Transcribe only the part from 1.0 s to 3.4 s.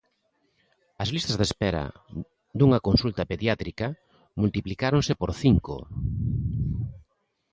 As listas de espera dunha consulta